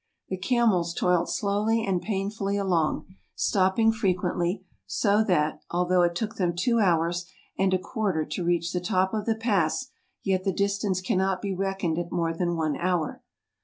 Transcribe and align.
The 0.29 0.37
camels 0.37 0.95
toiled 0.95 1.29
slowly 1.29 1.85
and 1.85 2.01
painfully 2.01 2.57
along, 2.57 3.05
stopping 3.35 3.91
frequently; 3.91 4.65
so 4.87 5.23
that, 5.25 5.59
although 5.69 6.01
it 6.01 6.15
took 6.15 6.37
them 6.37 6.55
two 6.55 6.79
hours 6.79 7.27
and 7.55 7.71
a 7.71 7.77
quarter 7.77 8.25
to 8.25 8.43
reach 8.43 8.73
the 8.73 8.81
top 8.81 9.13
of 9.13 9.25
the 9.27 9.35
pass, 9.35 9.91
yet 10.23 10.43
the 10.43 10.53
distance 10.53 11.01
cannot 11.01 11.39
be 11.39 11.53
reckoned 11.53 11.99
at 11.99 12.11
more 12.11 12.33
than 12.33 12.55
one 12.55 12.77
hour. 12.77 13.21